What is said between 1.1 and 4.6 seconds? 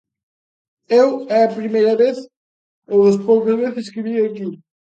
é a primeira vez ou das poucas veces que vin aquí.